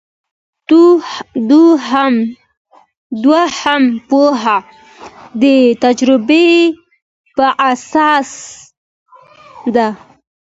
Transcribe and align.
دوهمه 3.23 3.79
پوهه 4.09 4.57
د 5.41 5.43
تجربې 5.83 6.47
په 7.35 7.45
اساس 7.73 8.29
ده. 9.75 9.87